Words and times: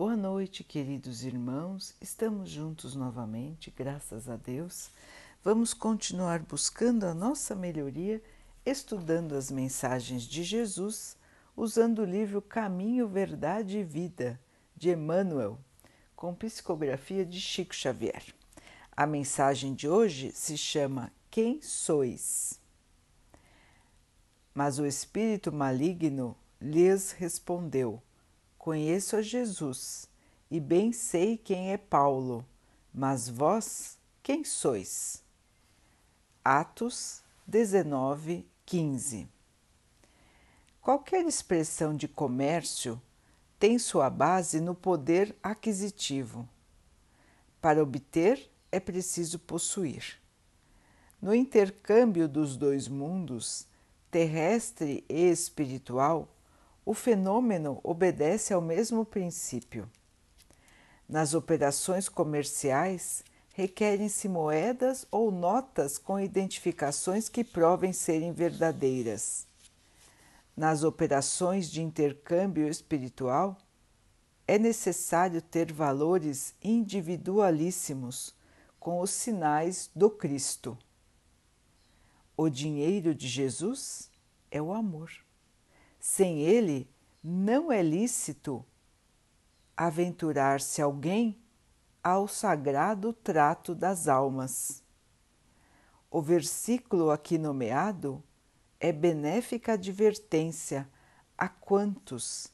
Boa 0.00 0.16
noite, 0.16 0.64
queridos 0.64 1.24
irmãos. 1.24 1.94
Estamos 2.00 2.48
juntos 2.48 2.94
novamente, 2.96 3.70
graças 3.70 4.30
a 4.30 4.36
Deus. 4.36 4.90
Vamos 5.44 5.74
continuar 5.74 6.38
buscando 6.38 7.04
a 7.04 7.12
nossa 7.12 7.54
melhoria, 7.54 8.22
estudando 8.64 9.34
as 9.34 9.50
mensagens 9.50 10.22
de 10.22 10.42
Jesus, 10.42 11.18
usando 11.54 11.98
o 11.98 12.06
livro 12.06 12.40
Caminho, 12.40 13.06
Verdade 13.06 13.76
e 13.76 13.84
Vida, 13.84 14.40
de 14.74 14.88
Emmanuel, 14.88 15.58
com 16.16 16.34
psicografia 16.34 17.22
de 17.22 17.38
Chico 17.38 17.74
Xavier. 17.74 18.24
A 18.96 19.06
mensagem 19.06 19.74
de 19.74 19.86
hoje 19.86 20.32
se 20.32 20.56
chama 20.56 21.12
Quem 21.30 21.60
sois? 21.60 22.58
Mas 24.54 24.78
o 24.78 24.86
espírito 24.86 25.52
maligno 25.52 26.34
lhes 26.58 27.12
respondeu 27.12 28.02
Conheço 28.60 29.16
a 29.16 29.22
Jesus 29.22 30.06
e 30.50 30.60
bem 30.60 30.92
sei 30.92 31.38
quem 31.38 31.72
é 31.72 31.78
Paulo, 31.78 32.44
mas 32.92 33.26
vós 33.26 33.98
quem 34.22 34.44
sois? 34.44 35.24
Atos 36.44 37.22
19, 37.46 38.46
15 38.66 39.26
Qualquer 40.82 41.24
expressão 41.24 41.96
de 41.96 42.06
comércio 42.06 43.00
tem 43.58 43.78
sua 43.78 44.10
base 44.10 44.60
no 44.60 44.74
poder 44.74 45.34
aquisitivo. 45.42 46.46
Para 47.62 47.82
obter, 47.82 48.52
é 48.70 48.78
preciso 48.78 49.38
possuir. 49.38 50.20
No 51.18 51.34
intercâmbio 51.34 52.28
dos 52.28 52.58
dois 52.58 52.88
mundos, 52.88 53.66
terrestre 54.10 55.02
e 55.08 55.30
espiritual, 55.30 56.28
o 56.90 56.94
fenômeno 56.94 57.78
obedece 57.84 58.52
ao 58.52 58.60
mesmo 58.60 59.04
princípio. 59.04 59.88
Nas 61.08 61.34
operações 61.34 62.08
comerciais, 62.08 63.22
requerem-se 63.54 64.28
moedas 64.28 65.06
ou 65.08 65.30
notas 65.30 65.98
com 65.98 66.18
identificações 66.18 67.28
que 67.28 67.44
provem 67.44 67.92
serem 67.92 68.32
verdadeiras. 68.32 69.46
Nas 70.56 70.82
operações 70.82 71.70
de 71.70 71.80
intercâmbio 71.80 72.66
espiritual, 72.66 73.56
é 74.44 74.58
necessário 74.58 75.40
ter 75.40 75.72
valores 75.72 76.56
individualíssimos 76.60 78.34
com 78.80 78.98
os 78.98 79.10
sinais 79.10 79.88
do 79.94 80.10
Cristo. 80.10 80.76
O 82.36 82.48
dinheiro 82.48 83.14
de 83.14 83.28
Jesus 83.28 84.10
é 84.50 84.60
o 84.60 84.72
amor. 84.72 85.29
Sem 86.00 86.40
ele, 86.40 86.88
não 87.22 87.70
é 87.70 87.82
lícito 87.82 88.64
aventurar-se 89.76 90.80
alguém 90.80 91.38
ao 92.02 92.26
sagrado 92.26 93.12
trato 93.12 93.74
das 93.74 94.08
almas. 94.08 94.82
O 96.10 96.22
versículo 96.22 97.10
aqui 97.10 97.36
nomeado 97.36 98.22
é 98.80 98.90
benéfica 98.90 99.74
advertência 99.74 100.88
a 101.36 101.48
quantos 101.48 102.50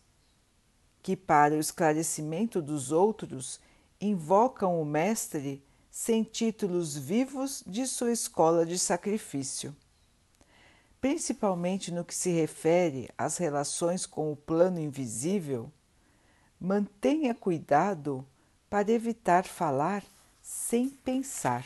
que, 1.01 1.17
para 1.17 1.55
o 1.55 1.61
esclarecimento 1.61 2.61
dos 2.61 2.91
outros, 2.91 3.61
invocam 4.01 4.81
o 4.83 4.85
Mestre 4.85 5.65
sem 5.89 6.25
títulos 6.25 6.97
vivos 6.97 7.63
de 7.65 7.87
sua 7.87 8.11
escola 8.11 8.67
de 8.67 8.77
sacrifício 8.77 9.75
principalmente 11.07 11.93
no 11.93 12.05
que 12.05 12.13
se 12.13 12.33
refere 12.33 13.09
às 13.17 13.37
relações 13.37 14.05
com 14.05 14.33
o 14.33 14.37
plano 14.37 14.81
invisível, 14.81 15.71
mantenha 16.61 17.33
cuidado 17.33 18.27
para 18.69 18.91
evitar 18.91 19.45
falar 19.45 20.03
sem 20.43 20.89
pensar. 20.89 21.65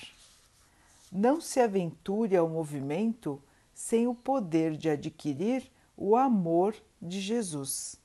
Não 1.10 1.40
se 1.40 1.58
aventure 1.58 2.36
ao 2.36 2.50
movimento 2.50 3.42
sem 3.72 4.06
o 4.06 4.14
poder 4.14 4.76
de 4.76 4.90
adquirir 4.90 5.72
o 5.96 6.16
amor 6.16 6.76
de 7.00 7.18
Jesus. 7.18 7.96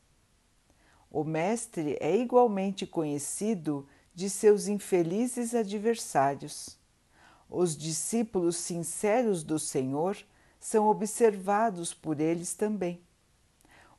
O 1.12 1.25
Mestre 1.25 1.97
é 2.00 2.16
igualmente 2.16 2.88
conhecido 2.88 3.85
de 4.13 4.29
seus 4.29 4.69
infelizes 4.69 5.53
adversários. 5.53 6.78
Os 7.50 7.75
discípulos 7.75 8.56
sinceros 8.56 9.44
do 9.44 9.59
Senhor 9.59 10.16
são 10.66 10.88
observados 10.88 11.94
por 11.94 12.20
eles 12.20 12.56
também. 12.56 13.00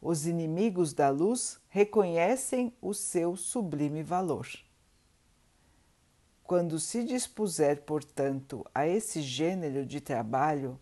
Os 0.02 0.26
inimigos 0.26 0.92
da 0.92 1.10
luz 1.10 1.60
reconhecem 1.68 2.72
o 2.82 2.92
seu 2.92 3.36
sublime 3.36 4.02
valor. 4.02 4.48
Quando 6.42 6.80
se 6.80 7.04
dispuser, 7.04 7.82
portanto, 7.82 8.66
a 8.74 8.84
esse 8.84 9.22
gênero 9.22 9.86
de 9.86 10.00
trabalho, 10.00 10.76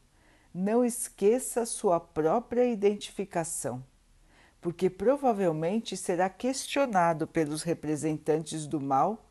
não 0.54 0.82
esqueça 0.82 1.66
sua 1.66 2.00
própria 2.00 2.64
identificação, 2.64 3.84
porque 4.62 4.88
provavelmente 4.88 5.98
será 5.98 6.30
questionado 6.30 7.26
pelos 7.26 7.62
representantes 7.62 8.66
do 8.66 8.80
mal 8.80 9.22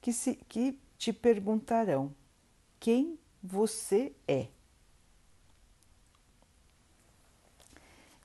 que, 0.00 0.10
se, 0.10 0.36
que 0.36 0.80
te 0.96 1.12
perguntarão 1.12 2.14
quem 2.78 3.18
você 3.42 4.14
é. 4.26 4.48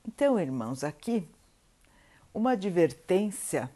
Então, 0.06 0.38
irmãos, 0.38 0.84
aqui 0.84 1.28
uma 2.32 2.52
advertência 2.52 3.70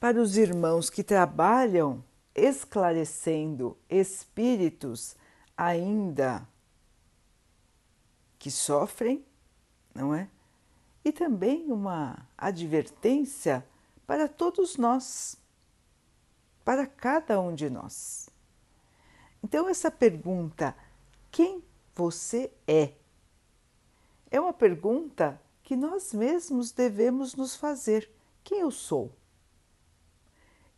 para 0.00 0.20
os 0.20 0.36
irmãos 0.36 0.88
que 0.88 1.04
trabalham 1.04 2.02
esclarecendo 2.34 3.76
espíritos 3.88 5.14
ainda 5.56 6.48
que 8.38 8.50
sofrem, 8.50 9.24
não 9.94 10.14
é? 10.14 10.28
E 11.04 11.12
também 11.12 11.70
uma 11.70 12.26
advertência 12.36 13.64
para 14.06 14.26
todos 14.26 14.76
nós, 14.76 15.36
para 16.64 16.86
cada 16.86 17.38
um 17.40 17.54
de 17.54 17.68
nós. 17.68 18.30
Então, 19.42 19.68
essa 19.68 19.90
pergunta: 19.90 20.74
quem 21.30 21.62
você 21.94 22.50
é? 22.66 22.92
É 24.34 24.40
uma 24.40 24.52
pergunta 24.52 25.40
que 25.62 25.76
nós 25.76 26.12
mesmos 26.12 26.72
devemos 26.72 27.36
nos 27.36 27.54
fazer: 27.54 28.10
quem 28.42 28.58
eu 28.60 28.70
sou? 28.70 29.12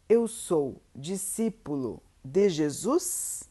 Eu 0.06 0.28
sou 0.28 0.83
discípulo 0.94 2.03
de 2.22 2.50
Jesus 2.50 3.49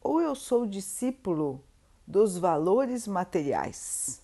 ou 0.00 0.20
eu 0.20 0.34
sou 0.34 0.66
discípulo 0.66 1.64
dos 2.04 2.36
valores 2.36 3.06
materiais? 3.06 4.20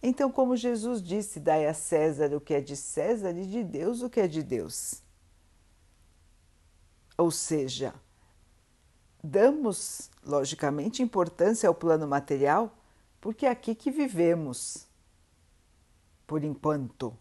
Então, 0.00 0.30
como 0.30 0.56
Jesus 0.56 1.02
disse, 1.02 1.40
dai 1.40 1.66
a 1.66 1.74
César 1.74 2.32
o 2.36 2.40
que 2.40 2.54
é 2.54 2.60
de 2.60 2.76
César 2.76 3.32
e 3.32 3.44
de 3.44 3.64
Deus 3.64 4.00
o 4.00 4.08
que 4.08 4.20
é 4.20 4.28
de 4.28 4.44
Deus. 4.44 5.02
Ou 7.16 7.32
seja, 7.32 7.92
damos, 9.22 10.10
logicamente, 10.24 11.02
importância 11.02 11.68
ao 11.68 11.74
plano 11.74 12.06
material, 12.06 12.76
porque 13.20 13.46
é 13.46 13.50
aqui 13.50 13.74
que 13.74 13.90
vivemos, 13.90 14.86
por 16.26 16.44
enquanto. 16.44 17.16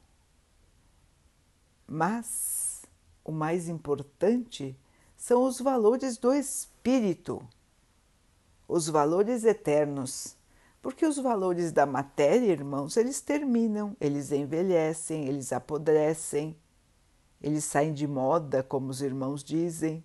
Mas 1.87 2.83
o 3.23 3.31
mais 3.31 3.67
importante 3.67 4.77
são 5.15 5.43
os 5.43 5.59
valores 5.59 6.17
do 6.17 6.33
espírito, 6.33 7.41
os 8.67 8.87
valores 8.87 9.43
eternos. 9.43 10.35
Porque 10.81 11.05
os 11.05 11.17
valores 11.17 11.71
da 11.71 11.85
matéria, 11.85 12.51
irmãos, 12.51 12.95
eles 12.95 13.19
terminam, 13.19 13.97
eles 13.99 14.31
envelhecem, 14.31 15.25
eles 15.25 15.51
apodrecem, 15.51 16.55
eles 17.41 17.65
saem 17.65 17.93
de 17.93 18.07
moda, 18.07 18.63
como 18.63 18.89
os 18.89 19.01
irmãos 19.01 19.43
dizem. 19.43 20.03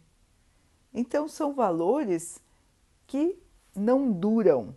Então, 0.94 1.26
são 1.26 1.54
valores 1.54 2.40
que 3.06 3.38
não 3.74 4.12
duram, 4.12 4.74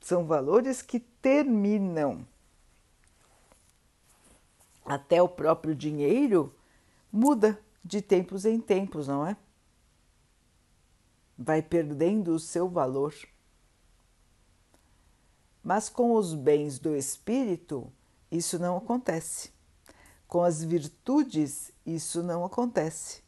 são 0.00 0.24
valores 0.24 0.80
que 0.80 1.00
terminam. 1.00 2.26
Até 4.84 5.20
o 5.20 5.28
próprio 5.28 5.74
dinheiro 5.74 6.54
muda 7.12 7.60
de 7.84 8.00
tempos 8.00 8.44
em 8.44 8.60
tempos, 8.60 9.08
não 9.08 9.26
é? 9.26 9.36
Vai 11.36 11.62
perdendo 11.62 12.32
o 12.32 12.38
seu 12.38 12.68
valor. 12.68 13.14
Mas 15.62 15.88
com 15.88 16.14
os 16.14 16.32
bens 16.32 16.78
do 16.78 16.96
espírito, 16.96 17.92
isso 18.30 18.58
não 18.58 18.76
acontece. 18.76 19.50
Com 20.26 20.42
as 20.42 20.62
virtudes, 20.62 21.72
isso 21.84 22.22
não 22.22 22.44
acontece 22.44 23.22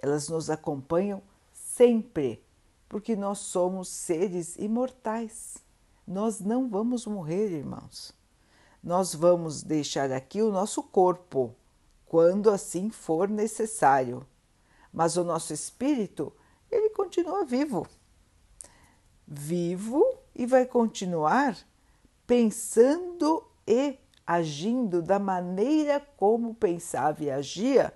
elas 0.00 0.28
nos 0.28 0.48
acompanham 0.48 1.22
sempre, 1.52 2.44
porque 2.88 3.14
nós 3.16 3.38
somos 3.38 3.88
seres 3.88 4.56
imortais. 4.56 5.58
Nós 6.06 6.40
não 6.40 6.68
vamos 6.68 7.06
morrer, 7.06 7.50
irmãos. 7.50 8.16
nós 8.82 9.14
vamos 9.14 9.62
deixar 9.62 10.10
aqui 10.12 10.40
o 10.40 10.52
nosso 10.52 10.82
corpo, 10.82 11.54
quando 12.06 12.48
assim 12.48 12.90
for 12.90 13.28
necessário. 13.28 14.26
Mas 14.92 15.16
o 15.16 15.24
nosso 15.24 15.52
espírito, 15.52 16.32
ele 16.70 16.90
continua 16.90 17.44
vivo. 17.44 17.86
Vivo 19.26 20.02
e 20.34 20.46
vai 20.46 20.64
continuar 20.64 21.58
pensando 22.26 23.44
e 23.66 23.98
agindo 24.26 25.02
da 25.02 25.18
maneira 25.18 26.00
como 26.16 26.54
pensava 26.54 27.24
e 27.24 27.30
agia 27.30 27.92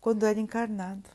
quando 0.00 0.24
era 0.24 0.38
encarnado. 0.38 1.08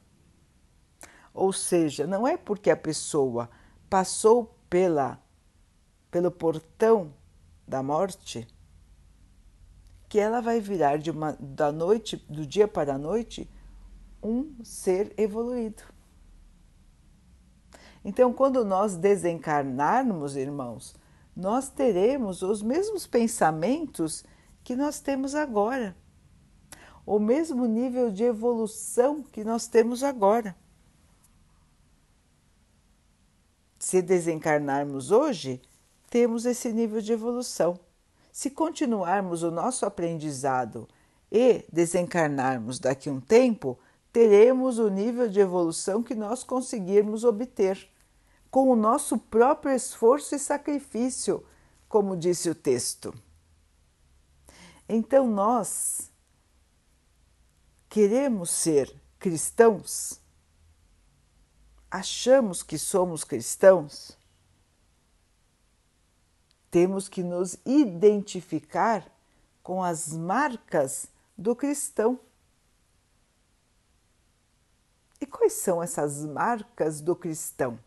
Ou 1.34 1.54
seja, 1.54 2.06
não 2.06 2.28
é 2.28 2.38
porque 2.38 2.70
a 2.70 2.78
pessoa 2.78 3.50
passou 3.90 4.56
pela 4.70 5.20
pelo 6.10 6.30
portão 6.30 7.14
da 7.66 7.82
morte 7.82 8.46
que 10.10 10.20
ela 10.20 10.42
vai 10.42 10.60
virar 10.60 10.98
de 10.98 11.10
uma, 11.10 11.38
da 11.40 11.72
noite, 11.72 12.18
do 12.30 12.46
dia 12.46 12.68
para 12.68 12.96
a 12.96 12.98
noite, 12.98 13.50
um 14.22 14.54
ser 14.62 15.14
evoluído. 15.18 15.84
Então, 18.04 18.34
quando 18.34 18.66
nós 18.66 18.98
desencarnarmos, 18.98 20.36
irmãos, 20.36 20.94
nós 21.34 21.70
teremos 21.70 22.42
os 22.42 22.62
mesmos 22.62 23.08
pensamentos 23.08 24.26
que 24.66 24.76
nós 24.76 25.00
temos 25.00 25.34
agora, 25.34 25.96
o 27.06 27.18
mesmo 27.18 27.66
nível 27.66 28.12
de 28.12 28.26
evolução 28.26 29.24
que 29.24 29.46
nós 29.46 29.66
temos 29.68 30.04
agora. 30.04 30.58
Se 33.82 34.00
desencarnarmos 34.00 35.10
hoje, 35.10 35.60
temos 36.08 36.46
esse 36.46 36.72
nível 36.72 37.02
de 37.02 37.14
evolução. 37.14 37.80
Se 38.32 38.52
continuarmos 38.52 39.42
o 39.42 39.50
nosso 39.50 39.88
aprendizado 39.88 40.88
e 41.32 41.66
desencarnarmos 41.74 42.78
daqui 42.78 43.10
um 43.10 43.20
tempo, 43.20 43.80
teremos 44.14 44.78
o 44.78 44.88
nível 44.88 45.28
de 45.28 45.40
evolução 45.40 46.04
que 46.04 46.14
nós 46.14 46.44
conseguirmos 46.44 47.24
obter, 47.24 47.90
com 48.52 48.70
o 48.70 48.76
nosso 48.76 49.18
próprio 49.18 49.74
esforço 49.74 50.36
e 50.36 50.40
sacrifício, 50.40 51.44
como 51.90 52.16
disse 52.16 52.52
o 52.52 52.56
texto. 52.56 53.12
Então, 54.88 55.28
nós 55.28 56.12
queremos 57.90 58.52
ser 58.52 58.94
cristãos? 59.18 60.21
Achamos 61.92 62.64
que 62.64 62.78
somos 62.78 63.24
cristãos? 63.24 64.18
temos 66.72 67.10
que 67.10 67.22
nos 67.22 67.58
identificar 67.66 69.06
com 69.62 69.84
as 69.84 70.14
marcas 70.14 71.08
do 71.38 71.54
cristão. 71.54 72.18
E 75.20 75.26
quais 75.26 75.54
são 75.54 75.84
essas 75.84 76.26
marcas 76.26 77.02
do 77.02 77.16
cristão? 77.16 77.78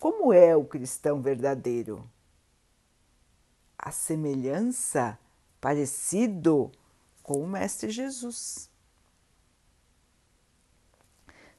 Como 0.00 0.32
é 0.32 0.56
o 0.56 0.64
cristão 0.64 1.20
verdadeiro? 1.20 2.10
A 3.78 3.92
semelhança, 3.92 5.18
parecido 5.60 6.72
com 7.22 7.40
o 7.40 7.46
Mestre 7.46 7.90
Jesus. 7.90 8.70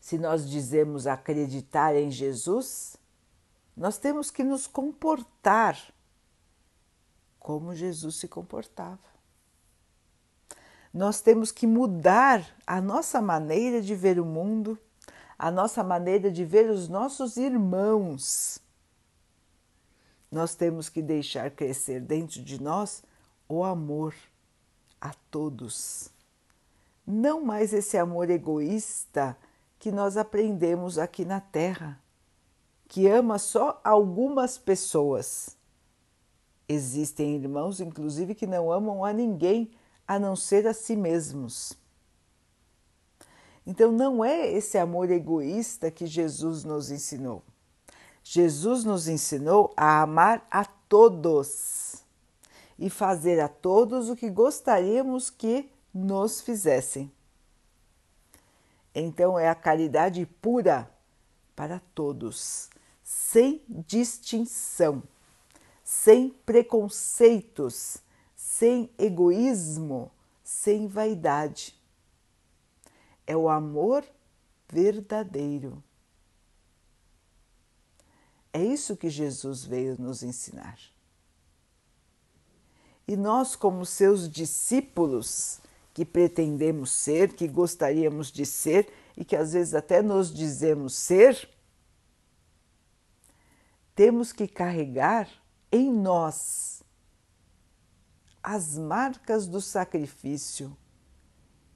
Se 0.08 0.18
nós 0.18 0.50
dizemos 0.50 1.06
acreditar 1.06 1.94
em 1.94 2.10
Jesus, 2.10 2.96
nós 3.76 3.98
temos 3.98 4.32
que 4.32 4.42
nos 4.42 4.66
comportar 4.66 5.78
como 7.38 7.76
Jesus 7.76 8.16
se 8.16 8.26
comportava. 8.26 9.02
Nós 10.94 11.20
temos 11.20 11.52
que 11.52 11.68
mudar 11.68 12.56
a 12.66 12.80
nossa 12.80 13.22
maneira 13.22 13.82
de 13.82 13.94
ver 13.96 14.18
o 14.18 14.24
mundo, 14.24 14.80
a 15.38 15.52
nossa 15.52 15.84
maneira 15.84 16.32
de 16.32 16.46
ver 16.46 16.70
os 16.70 16.88
nossos 16.88 17.36
irmãos. 17.36 18.60
Nós 20.32 20.56
temos 20.56 20.88
que 20.88 21.02
deixar 21.02 21.52
crescer 21.52 22.00
dentro 22.00 22.42
de 22.42 22.64
nós 22.64 23.04
o 23.50 23.62
amor 23.62 24.16
a 25.02 25.14
todos. 25.30 26.10
Não 27.06 27.44
mais 27.44 27.74
esse 27.74 27.98
amor 27.98 28.30
egoísta 28.30 29.36
que 29.80 29.92
nós 29.92 30.18
aprendemos 30.18 30.98
aqui 30.98 31.24
na 31.24 31.40
Terra, 31.40 32.02
que 32.88 33.08
ama 33.08 33.38
só 33.38 33.80
algumas 33.84 34.58
pessoas 34.58 35.58
Existem 36.70 37.38
irmãos, 37.38 37.80
inclusive, 37.80 38.36
que 38.36 38.46
não 38.46 38.72
amam 38.72 39.06
a 39.06 39.14
ninguém 39.14 39.72
a 40.06 40.20
não 40.20 40.36
ser 40.36 40.68
a 40.68 40.74
si 40.74 40.98
mesmos. 40.98 41.74
Então, 43.66 43.92
não 43.92 44.24
é 44.24 44.52
esse 44.52 44.78
amor 44.78 45.10
egoísta 45.10 45.90
que 45.90 46.06
Jesus 46.06 46.66
nos 46.66 46.92
ensinou. 46.92 47.42
Jesus 48.22 48.84
nos 48.84 49.08
ensinou 49.08 49.74
a 49.78 50.02
amar 50.02 50.46
a 50.52 50.66
todos 50.66 52.04
e 52.78 52.90
fazer 52.90 53.40
a 53.40 53.48
todos 53.48 54.10
o 54.10 54.16
que 54.16 54.30
gostaríamos 54.30 55.30
que 55.30 55.70
nos 55.94 56.42
fizessem. 56.42 57.10
Então, 58.94 59.38
é 59.38 59.50
a 59.50 59.56
caridade 59.56 60.26
pura 60.26 60.90
para 61.56 61.80
todos, 61.94 62.70
sem 63.04 63.64
distinção 63.70 65.04
sem 65.88 66.32
preconceitos, 66.46 68.00
sem 68.36 68.92
egoísmo, 68.98 70.12
sem 70.44 70.86
vaidade. 70.86 71.80
É 73.26 73.38
o 73.38 73.48
amor 73.48 74.04
verdadeiro. 74.68 75.82
É 78.52 78.62
isso 78.62 78.98
que 78.98 79.10
Jesus 79.10 79.64
veio 79.64 79.96
nos 79.98 80.24
ensinar. 80.24 80.78
E 83.08 83.16
nós, 83.16 83.56
como 83.56 83.86
seus 83.86 84.30
discípulos, 84.30 85.62
que 85.98 86.06
pretendemos 86.06 86.92
ser, 86.92 87.34
que 87.34 87.48
gostaríamos 87.48 88.32
de 88.32 88.46
ser 88.46 88.88
e 89.18 89.26
que 89.26 89.36
às 89.36 89.54
vezes 89.54 89.74
até 89.74 90.00
nos 90.00 90.32
dizemos 90.32 90.94
ser, 90.94 91.50
temos 93.96 94.32
que 94.32 94.48
carregar 94.48 95.28
em 95.72 95.92
nós 95.92 96.84
as 98.44 98.78
marcas 98.78 99.48
do 99.48 99.60
sacrifício. 99.60 100.78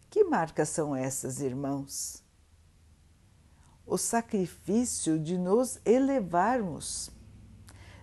Que 0.07 0.23
marcas 0.23 0.69
são 0.69 0.95
essas, 0.95 1.41
irmãos? 1.41 2.23
O 3.87 3.97
sacrifício 3.97 5.17
de 5.17 5.35
nos 5.35 5.79
elevarmos, 5.83 7.09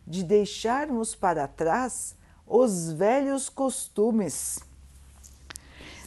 de 0.04 0.24
deixarmos 0.24 1.14
para 1.14 1.46
trás 1.46 2.16
os 2.44 2.90
velhos 2.90 3.48
costumes. 3.48 4.66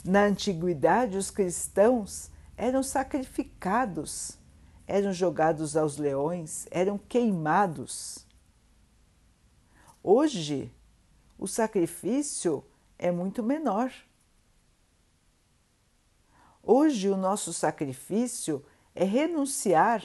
Na 0.03 0.23
antiguidade, 0.23 1.17
os 1.17 1.29
cristãos 1.29 2.31
eram 2.57 2.81
sacrificados, 2.81 4.37
eram 4.87 5.13
jogados 5.13 5.77
aos 5.77 5.97
leões, 5.97 6.67
eram 6.71 6.97
queimados. 6.97 8.25
Hoje, 10.03 10.73
o 11.37 11.47
sacrifício 11.47 12.65
é 12.97 13.11
muito 13.11 13.43
menor. 13.43 13.91
Hoje, 16.63 17.09
o 17.09 17.17
nosso 17.17 17.53
sacrifício 17.53 18.65
é 18.93 19.03
renunciar 19.03 20.03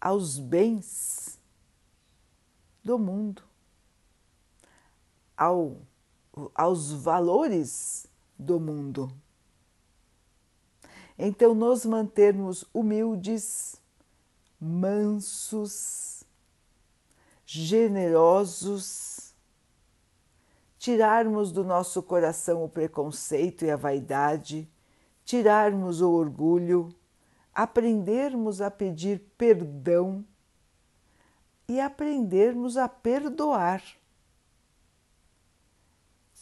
aos 0.00 0.38
bens 0.38 1.40
do 2.84 2.98
mundo, 2.98 3.42
ao, 5.36 5.78
aos 6.54 6.92
valores 6.92 8.06
do 8.38 8.58
mundo. 8.58 9.10
Então, 11.18 11.54
nos 11.54 11.84
mantermos 11.84 12.64
humildes, 12.74 13.76
mansos, 14.60 16.24
generosos, 17.46 19.32
tirarmos 20.78 21.52
do 21.52 21.62
nosso 21.62 22.02
coração 22.02 22.64
o 22.64 22.68
preconceito 22.68 23.64
e 23.64 23.70
a 23.70 23.76
vaidade, 23.76 24.68
tirarmos 25.24 26.00
o 26.00 26.10
orgulho, 26.10 26.94
aprendermos 27.54 28.60
a 28.60 28.70
pedir 28.70 29.20
perdão 29.38 30.24
e 31.68 31.80
aprendermos 31.80 32.76
a 32.76 32.88
perdoar. 32.88 33.82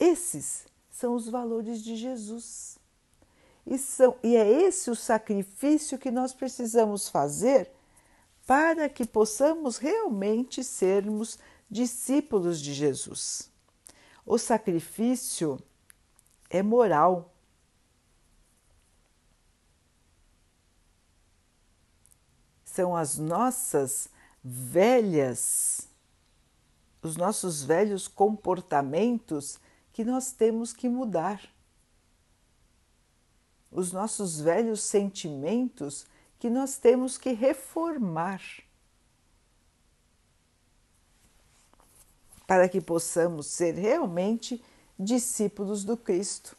Esses 0.02 0.66
são 0.90 1.14
os 1.14 1.28
valores 1.28 1.80
de 1.80 1.94
Jesus. 1.94 2.76
E, 3.64 3.78
são, 3.78 4.16
e 4.20 4.34
é 4.34 4.50
esse 4.50 4.90
o 4.90 4.96
sacrifício 4.96 5.96
que 5.96 6.10
nós 6.10 6.32
precisamos 6.32 7.08
fazer 7.08 7.70
para 8.44 8.88
que 8.88 9.06
possamos 9.06 9.76
realmente 9.76 10.64
sermos 10.64 11.38
discípulos 11.70 12.60
de 12.60 12.74
Jesus. 12.74 13.48
O 14.26 14.38
sacrifício 14.38 15.62
é 16.50 16.64
moral. 16.64 17.32
São 22.64 22.96
as 22.96 23.18
nossas 23.18 24.08
velhas, 24.42 25.86
os 27.00 27.16
nossos 27.16 27.62
velhos 27.62 28.08
comportamentos 28.08 29.60
que 29.92 30.04
nós 30.04 30.32
temos 30.32 30.72
que 30.72 30.88
mudar. 30.88 31.42
Os 33.70 33.92
nossos 33.92 34.40
velhos 34.40 34.82
sentimentos 34.82 36.06
que 36.38 36.50
nós 36.50 36.76
temos 36.76 37.16
que 37.16 37.32
reformar. 37.32 38.42
Para 42.46 42.68
que 42.68 42.80
possamos 42.80 43.46
ser 43.46 43.74
realmente 43.74 44.62
discípulos 44.98 45.84
do 45.84 45.96
Cristo. 45.96 46.56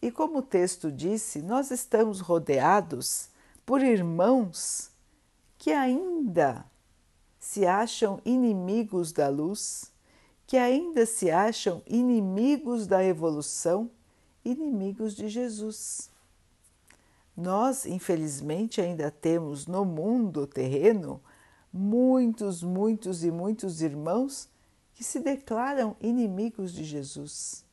E 0.00 0.10
como 0.10 0.38
o 0.38 0.42
texto 0.42 0.90
disse, 0.90 1.40
nós 1.40 1.70
estamos 1.70 2.20
rodeados 2.20 3.28
por 3.64 3.80
irmãos 3.80 4.90
que 5.56 5.70
ainda 5.70 6.66
se 7.38 7.64
acham 7.64 8.20
inimigos 8.24 9.12
da 9.12 9.28
luz, 9.28 9.91
que 10.52 10.58
ainda 10.58 11.06
se 11.06 11.30
acham 11.30 11.82
inimigos 11.86 12.86
da 12.86 13.02
evolução, 13.02 13.90
inimigos 14.44 15.14
de 15.14 15.26
Jesus. 15.26 16.10
Nós, 17.34 17.86
infelizmente, 17.86 18.78
ainda 18.78 19.10
temos 19.10 19.66
no 19.66 19.82
mundo 19.82 20.46
terreno 20.46 21.22
muitos, 21.72 22.62
muitos 22.62 23.24
e 23.24 23.30
muitos 23.30 23.80
irmãos 23.80 24.46
que 24.92 25.02
se 25.02 25.20
declaram 25.20 25.96
inimigos 25.98 26.74
de 26.74 26.84
Jesus, 26.84 27.64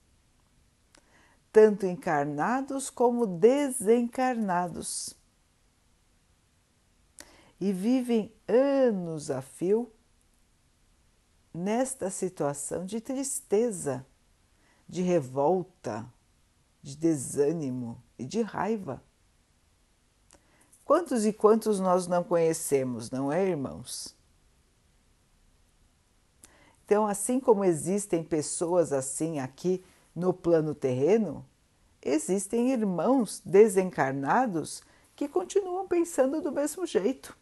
tanto 1.52 1.86
encarnados 1.86 2.90
como 2.90 3.28
desencarnados 3.28 5.18
e 7.60 7.74
vivem 7.74 8.32
anos 8.48 9.30
a 9.30 9.42
fio 9.42 9.92
nesta 11.60 12.10
situação 12.10 12.86
de 12.86 13.02
tristeza, 13.02 14.06
de 14.88 15.02
revolta, 15.02 16.06
de 16.82 16.96
desânimo 16.96 18.02
e 18.18 18.26
de 18.26 18.42
raiva. 18.42 19.04
Quantos 20.86 21.26
e 21.26 21.34
quantos 21.34 21.80
nós 21.80 22.08
não 22.08 22.24
conhecemos, 22.24 23.12
não 23.12 23.32
é, 23.32 23.46
irmãos? 23.48 24.16
Então, 26.86 27.06
assim 27.06 27.40
como 27.40 27.64
existem 27.64 28.24
pessoas 28.24 28.92
assim 28.92 29.40
aqui 29.40 29.84
no 30.16 30.34
plano 30.34 30.74
terreno, 30.74 31.46
existem 32.02 32.72
irmãos 32.72 33.42
desencarnados 33.46 34.82
que 35.16 35.28
continuam 35.28 35.88
pensando 35.88 36.42
do 36.42 36.52
mesmo 36.52 36.88
jeito. 36.88 37.38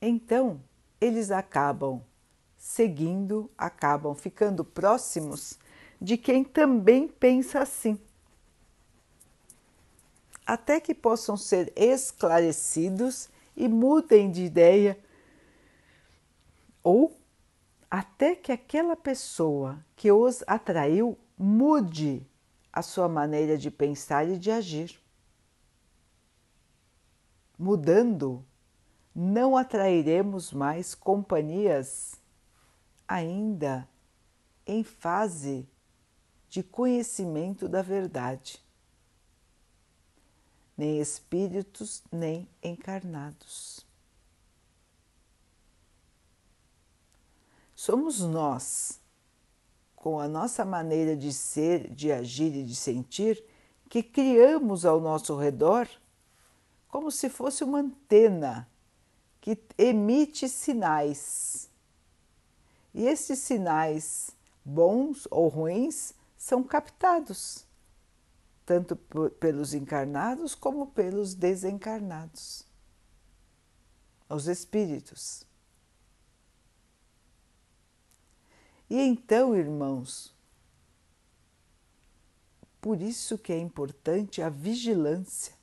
Então, 0.00 0.62
eles 1.00 1.30
acabam 1.30 2.02
seguindo, 2.56 3.50
acabam 3.56 4.14
ficando 4.14 4.64
próximos 4.64 5.58
de 6.00 6.16
quem 6.16 6.42
também 6.42 7.06
pensa 7.06 7.60
assim. 7.60 7.98
Até 10.46 10.80
que 10.80 10.94
possam 10.94 11.36
ser 11.36 11.72
esclarecidos 11.76 13.28
e 13.56 13.68
mudem 13.68 14.30
de 14.30 14.44
ideia, 14.44 14.98
ou 16.82 17.16
até 17.90 18.34
que 18.34 18.50
aquela 18.50 18.96
pessoa 18.96 19.84
que 19.94 20.10
os 20.10 20.42
atraiu 20.46 21.18
mude 21.36 22.26
a 22.72 22.82
sua 22.82 23.08
maneira 23.08 23.58
de 23.58 23.70
pensar 23.70 24.28
e 24.28 24.38
de 24.38 24.50
agir. 24.50 24.98
Mudando 27.58 28.44
não 29.14 29.56
atrairemos 29.56 30.52
mais 30.52 30.94
companhias 30.94 32.14
ainda 33.06 33.88
em 34.66 34.84
fase 34.84 35.68
de 36.48 36.62
conhecimento 36.62 37.68
da 37.68 37.82
verdade, 37.82 38.64
nem 40.76 41.00
espíritos, 41.00 42.02
nem 42.10 42.48
encarnados. 42.62 43.86
Somos 47.74 48.20
nós, 48.20 49.00
com 49.96 50.20
a 50.20 50.28
nossa 50.28 50.64
maneira 50.64 51.16
de 51.16 51.32
ser, 51.32 51.92
de 51.92 52.12
agir 52.12 52.54
e 52.54 52.64
de 52.64 52.76
sentir, 52.76 53.42
que 53.88 54.02
criamos 54.02 54.84
ao 54.84 55.00
nosso 55.00 55.36
redor 55.36 55.88
como 56.86 57.10
se 57.10 57.28
fosse 57.28 57.64
uma 57.64 57.78
antena 57.78 58.69
que 59.40 59.58
emite 59.78 60.48
sinais. 60.48 61.68
E 62.92 63.06
esses 63.06 63.38
sinais, 63.38 64.30
bons 64.64 65.26
ou 65.30 65.48
ruins, 65.48 66.12
são 66.36 66.62
captados, 66.62 67.64
tanto 68.66 68.96
pelos 68.96 69.74
encarnados 69.74 70.54
como 70.54 70.88
pelos 70.88 71.34
desencarnados, 71.34 72.64
os 74.28 74.46
espíritos. 74.48 75.44
E 78.88 79.00
então, 79.00 79.54
irmãos, 79.54 80.34
por 82.80 83.00
isso 83.00 83.38
que 83.38 83.52
é 83.52 83.58
importante 83.58 84.42
a 84.42 84.48
vigilância, 84.48 85.54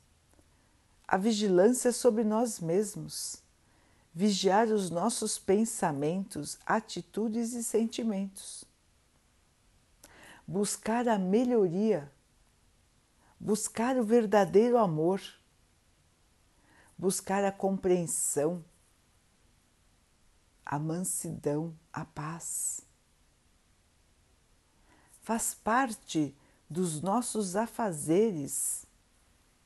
a 1.05 1.17
vigilância 1.17 1.91
sobre 1.91 2.24
nós 2.24 2.60
mesmos 2.60 3.43
vigiar 4.17 4.69
os 4.69 4.89
nossos 4.89 5.38
pensamentos, 5.38 6.57
atitudes 6.65 7.53
e 7.53 7.63
sentimentos. 7.63 8.65
Buscar 10.47 11.07
a 11.07 11.19
melhoria, 11.19 12.12
buscar 13.39 13.95
o 13.95 14.03
verdadeiro 14.03 14.75
amor, 14.79 15.21
buscar 16.97 17.43
a 17.43 17.51
compreensão, 17.51 18.65
a 20.65 20.79
mansidão, 20.79 21.77
a 21.93 22.03
paz. 22.03 22.81
Faz 25.21 25.53
parte 25.53 26.36
dos 26.67 27.01
nossos 27.03 27.55
afazeres 27.55 28.83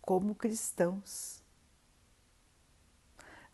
como 0.01 0.35
cristãos 0.35 1.40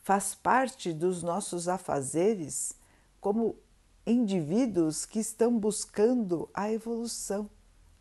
faz 0.07 0.33
parte 0.33 0.93
dos 0.93 1.21
nossos 1.21 1.67
afazeres 1.67 2.73
como 3.19 3.57
indivíduos 4.05 5.05
que 5.05 5.19
estão 5.19 5.59
buscando 5.59 6.49
a 6.53 6.71
evolução 6.71 7.49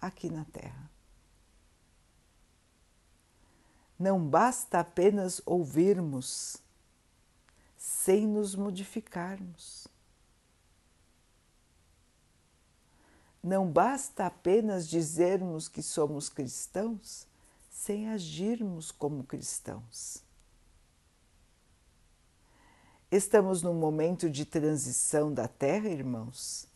aqui 0.01 0.31
na 0.31 0.45
Terra. 0.45 0.89
Não 3.99 4.25
basta 4.25 4.79
apenas 4.79 5.43
ouvirmos 5.45 6.59
sem 7.77 8.25
nos 8.25 8.55
modificarmos. 8.55 9.89
Não 13.43 13.69
basta 13.69 14.27
apenas 14.27 14.89
dizermos 14.89 15.67
que 15.67 15.83
somos 15.83 16.29
cristãos 16.29 17.27
sem 17.69 18.09
agirmos 18.11 18.93
como 18.93 19.25
cristãos. 19.25 20.25
Estamos 23.11 23.63
num 23.63 23.75
momento 23.75 24.29
de 24.29 24.45
transição 24.45 25.33
da 25.33 25.47
Terra, 25.47 25.89
irmãos, 25.89 26.69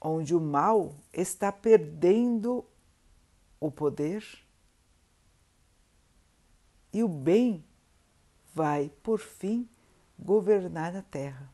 onde 0.00 0.32
o 0.34 0.40
mal 0.40 0.94
está 1.12 1.50
perdendo 1.50 2.64
o 3.58 3.68
poder 3.68 4.24
e 6.92 7.02
o 7.02 7.08
bem 7.08 7.64
vai, 8.54 8.92
por 9.02 9.18
fim, 9.18 9.68
governar 10.16 10.94
a 10.94 11.02
Terra. 11.02 11.52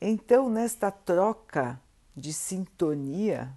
Então, 0.00 0.48
nesta 0.48 0.92
troca 0.92 1.80
de 2.16 2.32
sintonia, 2.32 3.52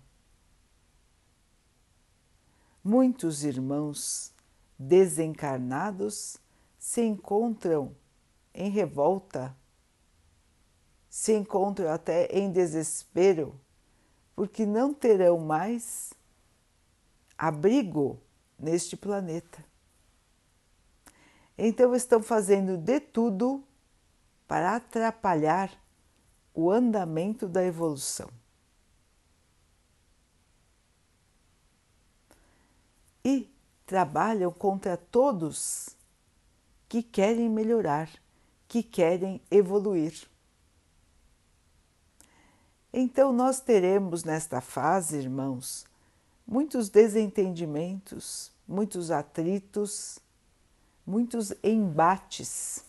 muitos 2.84 3.44
irmãos 3.44 4.34
desencarnados 4.80 6.40
se 6.88 7.02
encontram 7.02 7.94
em 8.54 8.70
revolta, 8.70 9.54
se 11.10 11.34
encontram 11.34 11.92
até 11.92 12.28
em 12.28 12.50
desespero, 12.50 13.60
porque 14.34 14.66
não 14.66 14.94
terão 14.94 15.38
mais 15.38 16.14
abrigo 17.38 18.22
neste 18.58 18.96
planeta. 18.96 19.66
Então 21.58 21.94
estão 21.94 22.24
fazendo 22.24 22.78
de 22.78 23.02
tudo 23.02 23.62
para 24.48 24.78
atrapalhar 24.78 25.70
o 26.54 26.72
andamento 26.72 27.50
da 27.50 27.66
evolução. 27.66 28.30
E 33.26 33.54
trabalham 33.86 34.54
contra 34.54 34.96
todos 34.96 35.97
que 36.88 37.04
querem 37.04 37.50
melhorar, 37.50 38.10
que 38.68 38.82
querem 38.82 39.42
evoluir. 39.52 40.28
Então, 42.92 43.32
nós 43.34 43.60
teremos 43.60 44.24
nesta 44.24 44.62
fase, 44.62 45.18
irmãos, 45.18 45.86
muitos 46.48 46.90
desentendimentos, 46.90 48.52
muitos 48.68 49.12
atritos, 49.12 50.20
muitos 51.06 51.54
embates. 51.64 52.84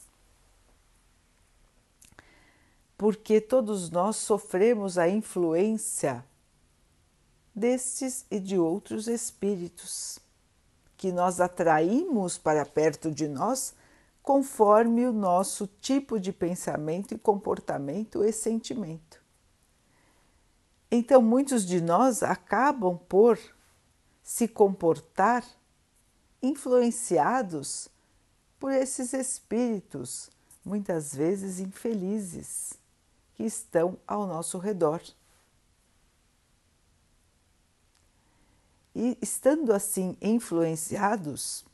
Porque 2.96 3.40
todos 3.40 3.90
nós 3.90 4.16
sofremos 4.16 4.98
a 4.98 5.08
influência 5.08 6.24
destes 7.54 8.24
e 8.30 8.38
de 8.38 8.56
outros 8.56 9.08
espíritos 9.08 10.18
que 10.96 11.12
nós 11.12 11.40
atraímos 11.40 12.38
para 12.38 12.64
perto 12.64 13.10
de 13.10 13.28
nós 13.28 13.74
conforme 14.28 15.06
o 15.06 15.12
nosso 15.12 15.66
tipo 15.80 16.20
de 16.20 16.34
pensamento 16.34 17.14
e 17.14 17.18
comportamento 17.18 18.22
e 18.22 18.30
sentimento. 18.30 19.22
Então, 20.90 21.22
muitos 21.22 21.64
de 21.64 21.80
nós 21.80 22.22
acabam 22.22 22.98
por 23.08 23.38
se 24.22 24.46
comportar 24.46 25.42
influenciados 26.42 27.88
por 28.60 28.70
esses 28.70 29.14
espíritos, 29.14 30.28
muitas 30.62 31.14
vezes 31.14 31.58
infelizes, 31.58 32.74
que 33.32 33.44
estão 33.44 33.96
ao 34.06 34.26
nosso 34.26 34.58
redor. 34.58 35.00
E 38.94 39.16
estando 39.22 39.72
assim 39.72 40.18
influenciados, 40.20 41.64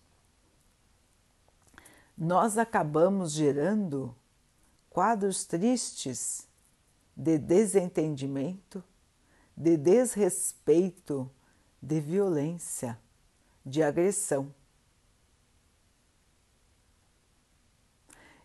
nós 2.17 2.57
acabamos 2.57 3.33
gerando 3.33 4.15
quadros 4.89 5.45
tristes 5.45 6.47
de 7.17 7.39
desentendimento, 7.39 8.83
de 9.57 9.77
desrespeito, 9.77 11.31
de 11.83 12.01
violência, 12.01 12.99
de 13.65 13.83
agressão. 13.83 14.53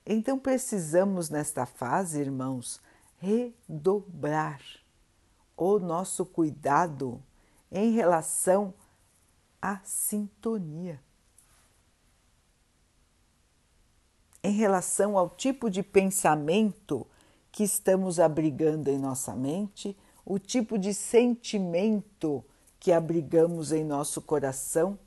Então 0.05 0.39
precisamos 0.39 1.29
nesta 1.29 1.65
fase, 1.65 2.19
irmãos, 2.19 2.81
redobrar 3.17 4.59
o 5.55 5.77
nosso 5.77 6.25
cuidado 6.25 7.21
em 7.71 7.91
relação 7.91 8.73
à 9.61 9.79
sintonia. 9.83 10.99
Em 14.41 14.51
relação 14.51 15.17
ao 15.17 15.29
tipo 15.29 15.69
de 15.69 15.83
pensamento 15.83 17.05
que 17.51 17.63
estamos 17.63 18.19
abrigando 18.19 18.89
em 18.89 18.97
nossa 18.97 19.35
mente, 19.35 19.97
o 20.25 20.39
tipo 20.39 20.77
de 20.77 20.93
sentimento 20.93 22.43
que 22.79 22.91
abrigamos 22.91 23.71
em 23.71 23.83
nosso 23.83 24.21
coração 24.21 24.97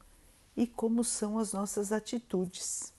e 0.56 0.66
como 0.66 1.02
são 1.02 1.38
as 1.38 1.52
nossas 1.52 1.92
atitudes. 1.92 2.92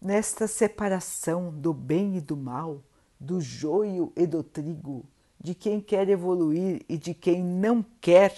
Nesta 0.00 0.46
separação 0.46 1.50
do 1.50 1.74
bem 1.74 2.16
e 2.16 2.20
do 2.20 2.36
mal, 2.36 2.82
do 3.18 3.40
joio 3.40 4.12
e 4.16 4.26
do 4.26 4.42
trigo, 4.42 5.04
de 5.38 5.54
quem 5.54 5.80
quer 5.80 6.08
evoluir 6.08 6.84
e 6.88 6.96
de 6.96 7.12
quem 7.12 7.42
não 7.42 7.84
quer, 8.00 8.34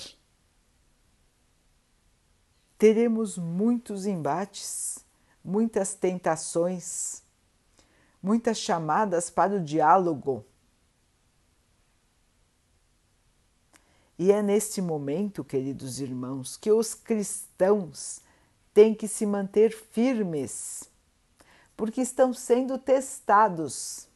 teremos 2.79 3.37
muitos 3.37 4.07
embates, 4.07 5.05
muitas 5.45 5.95
tentações, 5.95 7.23
muitas 8.23 8.57
chamadas 8.57 9.29
para 9.29 9.57
o 9.57 9.61
diálogo. 9.63 10.45
E 14.19 14.33
é 14.33 14.43
neste 14.43 14.81
momento, 14.81 15.45
queridos 15.45 16.01
irmãos, 16.01 16.57
que 16.57 16.73
os 16.73 16.95
cristãos 16.95 18.21
têm 18.73 18.95
que 18.95 19.09
se 19.09 19.27
manter 19.27 19.73
firmes, 19.73 20.89
porque 21.77 22.01
estão 22.01 22.33
sendo 22.33 22.79
testados 22.79 24.09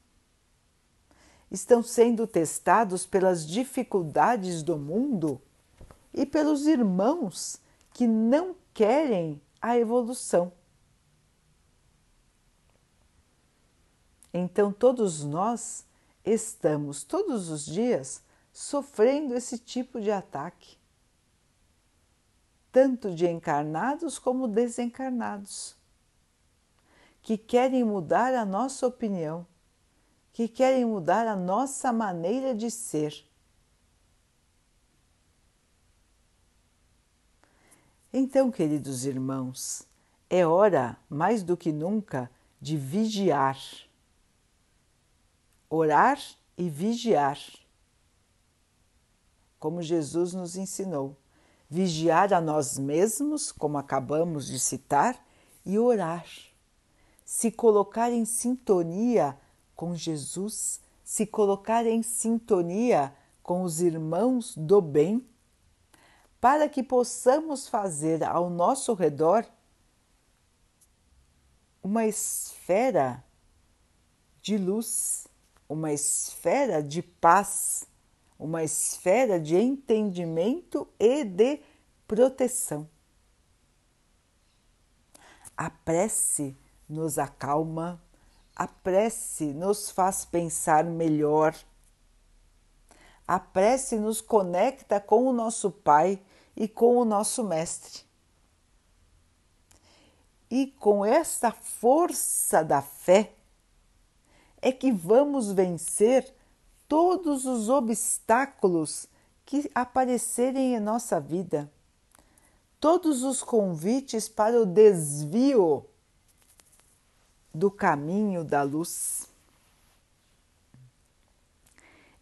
estão 1.52 1.82
sendo 1.82 2.26
testados 2.26 3.04
pelas 3.04 3.46
dificuldades 3.46 4.62
do 4.62 4.78
mundo 4.78 5.38
e 6.14 6.24
pelos 6.24 6.66
irmãos 6.66 7.60
que 7.92 8.06
não 8.06 8.54
querem 8.72 9.40
a 9.60 9.76
evolução. 9.76 10.52
Então, 14.32 14.72
todos 14.72 15.24
nós 15.24 15.84
estamos 16.24 17.04
todos 17.04 17.50
os 17.50 17.66
dias 17.66 18.22
sofrendo 18.52 19.34
esse 19.34 19.58
tipo 19.58 20.00
de 20.00 20.10
ataque, 20.10 20.78
tanto 22.70 23.14
de 23.14 23.28
encarnados 23.28 24.18
como 24.18 24.48
desencarnados, 24.48 25.76
que 27.20 27.36
querem 27.36 27.84
mudar 27.84 28.34
a 28.34 28.44
nossa 28.44 28.86
opinião 28.86 29.46
que 30.32 30.48
querem 30.48 30.84
mudar 30.84 31.26
a 31.26 31.36
nossa 31.36 31.92
maneira 31.92 32.54
de 32.54 32.70
ser. 32.70 33.28
Então, 38.14 38.50
queridos 38.50 39.06
irmãos, 39.06 39.88
é 40.28 40.46
hora, 40.46 40.98
mais 41.08 41.42
do 41.42 41.56
que 41.56 41.72
nunca, 41.72 42.30
de 42.60 42.76
vigiar. 42.76 43.58
Orar 45.70 46.18
e 46.58 46.68
vigiar. 46.68 47.38
Como 49.58 49.80
Jesus 49.80 50.34
nos 50.34 50.56
ensinou. 50.56 51.16
Vigiar 51.70 52.34
a 52.34 52.40
nós 52.40 52.78
mesmos, 52.78 53.50
como 53.50 53.78
acabamos 53.78 54.46
de 54.46 54.60
citar, 54.60 55.18
e 55.64 55.78
orar. 55.78 56.26
Se 57.24 57.50
colocar 57.50 58.12
em 58.12 58.26
sintonia 58.26 59.38
com 59.74 59.94
Jesus, 59.94 60.82
se 61.02 61.24
colocar 61.24 61.86
em 61.86 62.02
sintonia 62.02 63.14
com 63.42 63.62
os 63.62 63.80
irmãos 63.80 64.54
do 64.54 64.82
bem, 64.82 65.26
para 66.42 66.68
que 66.68 66.82
possamos 66.82 67.68
fazer 67.68 68.24
ao 68.24 68.50
nosso 68.50 68.94
redor 68.94 69.46
uma 71.80 72.04
esfera 72.04 73.22
de 74.40 74.58
luz, 74.58 75.28
uma 75.68 75.92
esfera 75.92 76.82
de 76.82 77.00
paz, 77.00 77.86
uma 78.36 78.64
esfera 78.64 79.38
de 79.38 79.54
entendimento 79.54 80.88
e 80.98 81.22
de 81.22 81.60
proteção. 82.08 82.90
A 85.56 85.70
prece 85.70 86.56
nos 86.88 87.18
acalma, 87.18 88.02
a 88.56 88.66
prece 88.66 89.52
nos 89.52 89.92
faz 89.92 90.24
pensar 90.24 90.82
melhor. 90.82 91.54
A 93.28 93.38
prece 93.38 93.96
nos 93.96 94.20
conecta 94.20 94.98
com 94.98 95.28
o 95.28 95.32
nosso 95.32 95.70
Pai 95.70 96.20
e 96.56 96.68
com 96.68 96.96
o 96.96 97.04
nosso 97.04 97.42
Mestre. 97.44 98.02
E 100.50 100.66
com 100.66 101.04
esta 101.04 101.50
força 101.50 102.62
da 102.62 102.82
fé 102.82 103.32
é 104.60 104.70
que 104.70 104.92
vamos 104.92 105.50
vencer 105.50 106.32
todos 106.86 107.46
os 107.46 107.68
obstáculos 107.68 109.08
que 109.46 109.70
aparecerem 109.74 110.74
em 110.74 110.80
nossa 110.80 111.18
vida, 111.18 111.72
todos 112.78 113.22
os 113.22 113.42
convites 113.42 114.28
para 114.28 114.60
o 114.60 114.66
desvio 114.66 115.86
do 117.52 117.70
caminho 117.70 118.44
da 118.44 118.62
luz. 118.62 119.26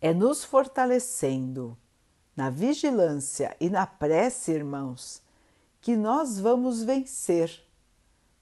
É 0.01 0.14
nos 0.14 0.45
fortalecendo 0.45 1.77
na 2.40 2.48
vigilância 2.48 3.55
e 3.61 3.68
na 3.68 3.87
prece, 3.87 4.50
irmãos, 4.53 5.20
que 5.79 5.94
nós 5.94 6.40
vamos 6.40 6.83
vencer 6.83 7.62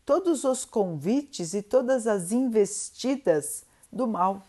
todos 0.06 0.44
os 0.44 0.64
convites 0.64 1.52
e 1.52 1.62
todas 1.62 2.06
as 2.06 2.30
investidas 2.30 3.64
do 3.90 4.06
mal. 4.06 4.46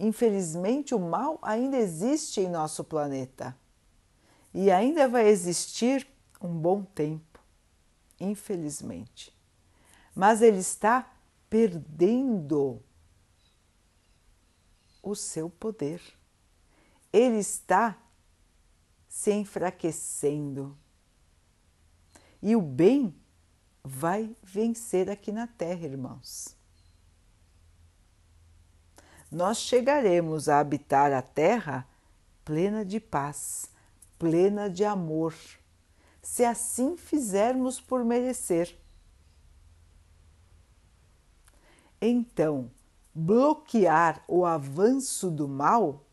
Infelizmente, 0.00 0.92
o 0.92 0.98
mal 0.98 1.38
ainda 1.40 1.76
existe 1.76 2.40
em 2.40 2.48
nosso 2.48 2.82
planeta 2.82 3.56
e 4.52 4.72
ainda 4.72 5.06
vai 5.06 5.28
existir 5.28 6.04
um 6.40 6.52
bom 6.52 6.82
tempo. 6.82 7.38
infelizmente. 8.18 9.32
Mas 10.16 10.42
ele 10.42 10.58
está 10.58 11.14
perdendo 11.48 12.82
o 15.00 15.14
seu 15.14 15.48
poder. 15.48 16.00
Ele 17.14 17.38
está 17.38 17.96
se 19.06 19.32
enfraquecendo. 19.32 20.76
E 22.42 22.56
o 22.56 22.60
bem 22.60 23.14
vai 23.84 24.34
vencer 24.42 25.08
aqui 25.08 25.30
na 25.30 25.46
Terra, 25.46 25.86
irmãos. 25.86 26.56
Nós 29.30 29.58
chegaremos 29.58 30.48
a 30.48 30.58
habitar 30.58 31.12
a 31.12 31.22
Terra 31.22 31.88
plena 32.44 32.84
de 32.84 32.98
paz, 32.98 33.70
plena 34.18 34.68
de 34.68 34.84
amor, 34.84 35.36
se 36.20 36.44
assim 36.44 36.96
fizermos 36.96 37.80
por 37.80 38.04
merecer. 38.04 38.76
Então, 42.00 42.72
bloquear 43.14 44.24
o 44.26 44.44
avanço 44.44 45.30
do 45.30 45.46
mal 45.46 46.04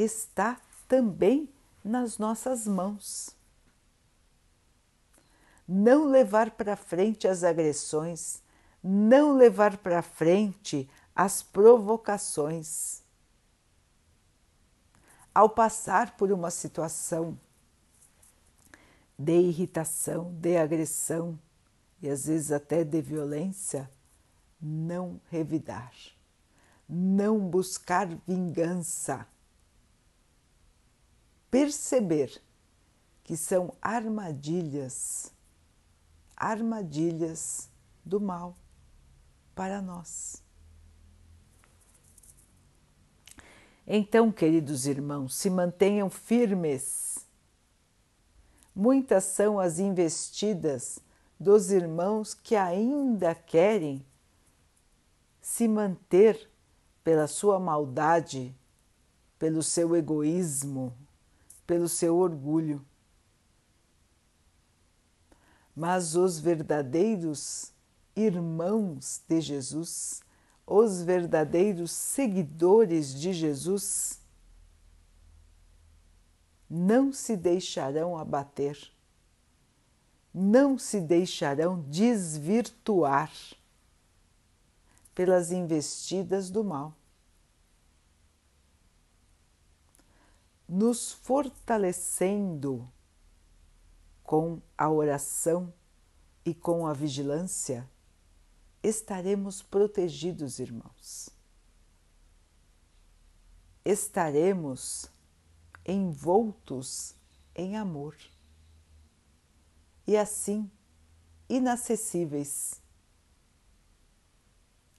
está 0.00 0.60
também 0.86 1.48
nas 1.84 2.18
nossas 2.18 2.66
mãos. 2.66 3.36
Não 5.66 6.06
levar 6.06 6.52
para 6.52 6.76
frente 6.76 7.28
as 7.28 7.44
agressões, 7.44 8.42
não 8.82 9.36
levar 9.36 9.76
para 9.76 10.00
frente 10.02 10.88
as 11.14 11.42
provocações. 11.42 13.02
Ao 15.34 15.48
passar 15.48 16.16
por 16.16 16.32
uma 16.32 16.50
situação 16.50 17.38
de 19.18 19.32
irritação, 19.32 20.32
de 20.40 20.56
agressão 20.56 21.38
e 22.00 22.08
às 22.08 22.26
vezes 22.26 22.52
até 22.52 22.84
de 22.84 23.00
violência, 23.02 23.90
não 24.60 25.20
revidar, 25.30 25.92
não 26.88 27.38
buscar 27.40 28.06
vingança. 28.26 29.26
Perceber 31.50 32.42
que 33.24 33.36
são 33.36 33.74
armadilhas, 33.80 35.32
armadilhas 36.36 37.68
do 38.04 38.20
mal 38.20 38.56
para 39.54 39.82
nós. 39.82 40.42
Então, 43.86 44.30
queridos 44.30 44.86
irmãos, 44.86 45.34
se 45.34 45.48
mantenham 45.48 46.10
firmes. 46.10 47.26
Muitas 48.74 49.24
são 49.24 49.58
as 49.58 49.78
investidas 49.78 50.98
dos 51.40 51.70
irmãos 51.70 52.34
que 52.34 52.54
ainda 52.54 53.34
querem 53.34 54.04
se 55.40 55.66
manter 55.66 56.50
pela 57.02 57.26
sua 57.26 57.58
maldade, 57.58 58.54
pelo 59.38 59.62
seu 59.62 59.96
egoísmo, 59.96 60.94
pelo 61.68 61.86
seu 61.86 62.16
orgulho. 62.16 62.82
Mas 65.76 66.16
os 66.16 66.40
verdadeiros 66.40 67.70
irmãos 68.16 69.22
de 69.28 69.38
Jesus, 69.38 70.22
os 70.66 71.02
verdadeiros 71.02 71.92
seguidores 71.92 73.14
de 73.14 73.34
Jesus, 73.34 74.18
não 76.70 77.12
se 77.12 77.36
deixarão 77.36 78.16
abater, 78.16 78.90
não 80.32 80.78
se 80.78 81.02
deixarão 81.02 81.82
desvirtuar 81.82 83.30
pelas 85.14 85.52
investidas 85.52 86.48
do 86.48 86.64
mal. 86.64 86.94
Nos 90.68 91.12
fortalecendo 91.12 92.86
com 94.22 94.60
a 94.76 94.90
oração 94.90 95.72
e 96.44 96.52
com 96.54 96.86
a 96.86 96.92
vigilância, 96.92 97.88
estaremos 98.82 99.62
protegidos, 99.62 100.58
irmãos. 100.58 101.30
Estaremos 103.82 105.10
envoltos 105.86 107.14
em 107.54 107.76
amor 107.76 108.14
e 110.06 110.16
assim 110.16 110.70
inacessíveis 111.48 112.82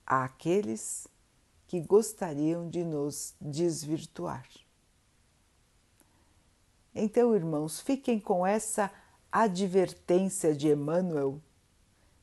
àqueles 0.06 1.08
que 1.68 1.80
gostariam 1.80 2.68
de 2.68 2.84
nos 2.84 3.36
desvirtuar. 3.40 4.48
Então, 6.94 7.36
irmãos, 7.36 7.80
fiquem 7.80 8.20
com 8.20 8.46
essa 8.46 8.92
advertência 9.32 10.56
de 10.56 10.70
Emmanuel, 10.70 11.42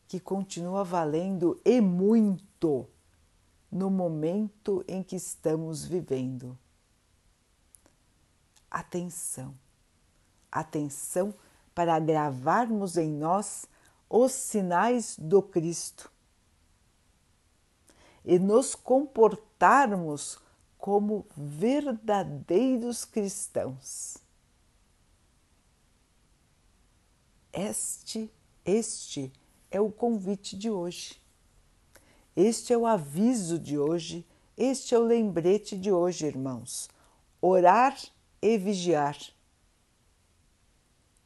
que 0.09 0.21
continua 0.21 0.85
valendo 0.85 1.61
e 1.65 1.81
muito 1.81 2.87
no 3.71 3.91
momento 3.91 4.85
em 4.87 5.03
que 5.03 5.17
estamos 5.17 5.85
vivendo. 5.85 6.57
Atenção, 8.71 9.55
atenção 10.51 11.35
para 11.75 11.99
gravarmos 11.99 12.97
em 12.97 13.11
nós 13.11 13.67
os 14.09 14.33
sinais 14.33 15.17
do 15.19 15.43
Cristo 15.43 16.11
e 18.25 18.39
nos 18.39 18.75
comportarmos 18.75 20.39
como 20.79 21.27
verdadeiros 21.37 23.05
cristãos. 23.05 24.26
Este, 27.59 28.31
este 28.67 29.33
é 29.71 29.81
o 29.81 29.91
convite 29.91 30.55
de 30.55 30.71
hoje. 30.71 31.19
Este 32.37 32.75
é 32.75 32.77
o 32.77 32.85
aviso 32.85 33.59
de 33.59 33.79
hoje, 33.79 34.27
este 34.59 34.95
é 34.95 34.99
o 34.99 35.03
lembrete 35.03 35.75
de 35.75 35.91
hoje, 35.91 36.27
irmãos. 36.27 36.87
Orar 37.41 37.97
e 38.43 38.59
vigiar. 38.59 39.17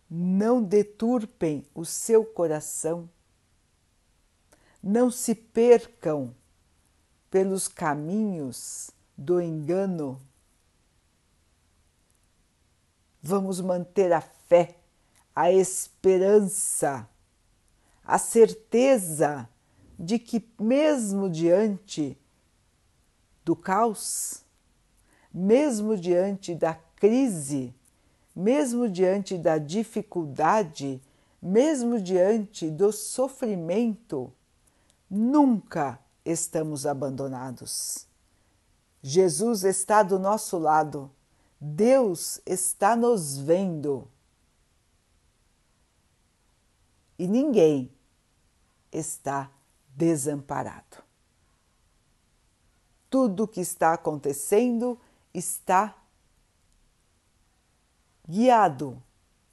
Não 0.09 0.63
deturpem 0.63 1.67
o 1.75 1.85
seu 1.85 2.25
coração. 2.25 3.11
Não 4.81 5.11
se 5.11 5.35
percam 5.35 6.33
pelos 7.29 7.67
caminhos 7.67 8.93
do 9.17 9.41
engano. 9.41 10.21
Vamos 13.21 13.61
manter 13.61 14.13
a 14.13 14.21
fé, 14.21 14.80
a 15.35 15.51
esperança, 15.53 17.09
a 18.05 18.19
certeza 18.19 19.49
de 19.99 20.19
que, 20.19 20.45
mesmo 20.59 21.29
diante 21.29 22.17
do 23.45 23.55
caos, 23.55 24.45
mesmo 25.33 25.97
diante 25.97 26.55
da 26.55 26.75
crise, 26.97 27.75
mesmo 28.35 28.89
diante 28.89 29.37
da 29.37 29.59
dificuldade, 29.59 31.01
mesmo 31.41 32.01
diante 32.01 32.71
do 32.71 32.93
sofrimento, 32.93 34.33
nunca 35.09 35.99
estamos 36.25 36.87
abandonados. 36.87 38.07
Jesus 39.03 39.65
está 39.65 40.03
do 40.03 40.19
nosso 40.19 40.59
lado, 40.59 41.11
Deus 41.61 42.41
está 42.45 42.95
nos 42.95 43.39
vendo. 43.39 44.07
E 47.21 47.29
ninguém 47.29 47.93
está 48.91 49.51
desamparado. 49.95 51.05
Tudo 53.11 53.45
o 53.45 53.47
que 53.47 53.61
está 53.61 53.93
acontecendo 53.93 54.99
está 55.35 56.03
guiado 58.27 59.03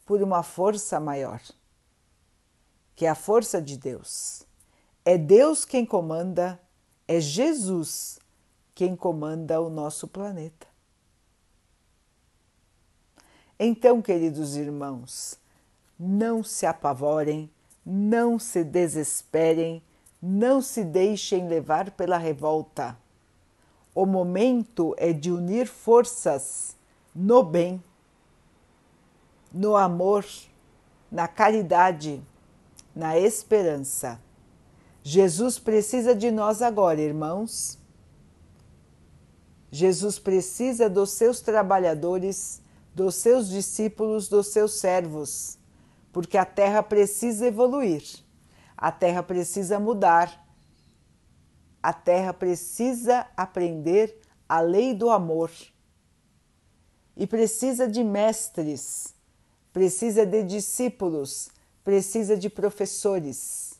por 0.06 0.23
uma 0.23 0.43
força 0.43 0.97
maior, 0.97 1.41
que 2.95 3.06
é 3.06 3.10
a 3.10 3.15
força 3.15 3.62
de 3.62 3.75
Deus. 3.77 4.43
É 5.03 5.17
Deus 5.17 5.65
quem 5.65 5.86
comanda, 5.86 6.58
é 7.06 7.19
Jesus 7.19 8.17
quem 8.73 8.95
comanda 8.95 9.60
o 9.60 9.69
nosso 9.69 10.08
planeta. 10.08 10.67
Então, 13.60 14.01
queridos 14.01 14.56
irmãos, 14.56 15.38
não 15.99 16.41
se 16.41 16.65
apavorem, 16.65 17.51
não 17.89 18.38
se 18.38 18.65
desesperem, 18.65 19.82
não 20.21 20.62
se 20.62 20.84
deixem 20.84 21.47
levar 21.47 21.91
pela 21.91 22.17
revolta. 22.17 22.97
O 23.95 24.06
momento 24.06 24.93
é 24.97 25.13
de 25.13 25.32
unir 25.32 25.67
forças 25.67 26.76
no 27.15 27.41
bem, 27.41 27.82
no 29.54 29.78
amor, 29.78 30.26
na 31.10 31.30
caridade, 31.30 32.21
na 32.93 33.17
esperança. 33.17 34.19
Jesus 35.02 35.58
precisa 35.58 36.13
de 36.13 36.30
nós 36.30 36.62
agora, 36.62 37.00
irmãos. 37.00 37.80
Jesus 39.71 40.19
precisa 40.19 40.89
dos 40.89 41.12
seus 41.12 41.39
trabalhadores, 41.39 42.62
dos 42.93 43.15
seus 43.15 43.47
discípulos, 43.47 44.28
dos 44.28 44.47
seus 44.47 44.73
servos, 44.73 45.58
porque 46.17 46.36
a 46.36 46.45
terra 46.45 46.82
precisa 46.82 47.45
evoluir, 47.45 48.03
a 48.75 48.91
terra 48.91 49.21
precisa 49.21 49.80
mudar, 49.80 50.43
a 51.80 51.93
terra 51.93 52.34
precisa 52.34 53.27
aprender 53.38 54.19
a 54.49 54.60
lei 54.60 54.95
do 54.95 55.12
amor. 55.12 55.51
E 57.15 57.27
precisa 57.27 57.88
de 57.88 58.03
mestres, 58.03 59.13
precisa 59.71 60.25
de 60.25 60.41
discípulos, 60.41 61.49
precisa 61.84 62.36
de 62.36 62.49
professores. 62.49 63.80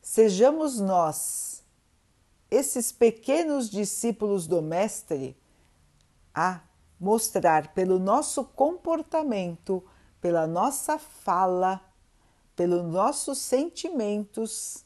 Sejamos 0.00 0.78
nós 0.78 1.64
esses 2.48 2.92
pequenos 2.92 3.68
discípulos 3.68 4.46
do 4.46 4.62
Mestre 4.62 5.36
a 6.32 6.60
mostrar 7.00 7.74
pelo 7.74 7.98
nosso 7.98 8.44
comportamento, 8.44 9.82
pela 10.24 10.46
nossa 10.46 10.98
fala, 10.98 11.82
pelos 12.56 12.82
nossos 12.82 13.36
sentimentos, 13.36 14.82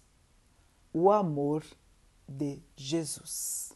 o 0.92 1.12
amor 1.12 1.64
de 2.26 2.60
Jesus. 2.74 3.72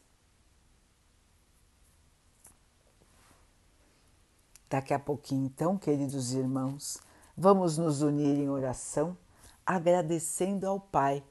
Daqui 4.68 4.92
a 4.92 4.98
pouquinho, 4.98 5.46
então, 5.46 5.78
queridos 5.78 6.32
irmãos, 6.32 6.98
vamos 7.36 7.78
nos 7.78 8.02
unir 8.02 8.36
em 8.40 8.48
oração, 8.48 9.16
agradecendo 9.64 10.66
ao 10.66 10.80
Pai 10.80 11.22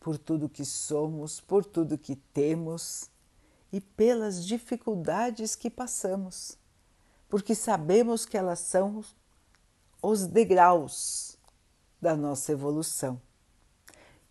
por 0.00 0.18
tudo 0.18 0.48
que 0.48 0.64
somos, 0.64 1.40
por 1.40 1.64
tudo 1.64 1.96
que 1.96 2.16
temos 2.16 3.08
e 3.70 3.80
pelas 3.80 4.44
dificuldades 4.44 5.54
que 5.54 5.70
passamos, 5.70 6.58
porque 7.28 7.54
sabemos 7.54 8.26
que 8.26 8.36
elas 8.36 8.58
são 8.58 9.04
os 10.02 10.26
degraus 10.26 11.36
da 12.00 12.16
nossa 12.16 12.52
evolução. 12.52 13.20